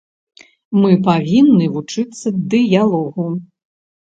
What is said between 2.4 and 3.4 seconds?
дыялогу.